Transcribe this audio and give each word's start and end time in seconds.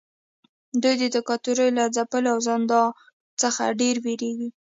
دوی 0.81 0.95
د 0.99 1.03
دیکتاتورۍ 1.15 1.69
له 1.77 1.85
ځپلو 1.95 2.29
او 2.33 2.39
زندان 2.47 2.89
څخه 3.41 3.63
ډیر 3.79 3.95
ویریږي. 4.05 4.49